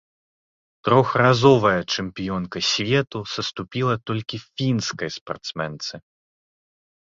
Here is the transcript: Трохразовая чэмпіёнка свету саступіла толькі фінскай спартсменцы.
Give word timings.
Трохразовая 0.87 1.81
чэмпіёнка 1.97 2.57
свету 2.71 3.19
саступіла 3.35 3.95
толькі 4.13 4.35
фінскай 4.49 5.09
спартсменцы. 5.21 5.93